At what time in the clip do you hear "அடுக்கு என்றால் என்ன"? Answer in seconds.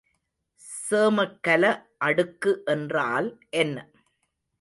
1.99-3.77